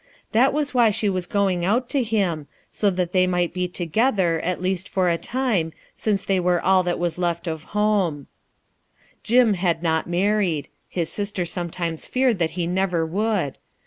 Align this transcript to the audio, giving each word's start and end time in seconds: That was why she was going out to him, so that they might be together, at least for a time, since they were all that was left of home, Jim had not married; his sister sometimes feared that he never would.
That 0.31 0.51
was 0.51 0.73
why 0.73 0.89
she 0.89 1.09
was 1.09 1.27
going 1.27 1.63
out 1.63 1.87
to 1.89 2.01
him, 2.01 2.47
so 2.71 2.89
that 2.89 3.11
they 3.11 3.27
might 3.27 3.53
be 3.53 3.67
together, 3.67 4.39
at 4.39 4.59
least 4.59 4.89
for 4.89 5.09
a 5.09 5.17
time, 5.19 5.73
since 5.95 6.25
they 6.25 6.39
were 6.39 6.59
all 6.59 6.81
that 6.81 6.97
was 6.97 7.19
left 7.19 7.45
of 7.45 7.61
home, 7.77 8.25
Jim 9.21 9.53
had 9.53 9.83
not 9.83 10.09
married; 10.09 10.69
his 10.89 11.09
sister 11.09 11.45
sometimes 11.45 12.07
feared 12.07 12.39
that 12.39 12.51
he 12.57 12.65
never 12.65 13.05
would. 13.05 13.59